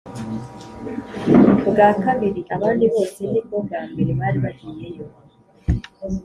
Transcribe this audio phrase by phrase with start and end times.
[1.69, 5.03] bwa kabiri, abandi bose ni bwo bwa mbere bari bagiyeyo.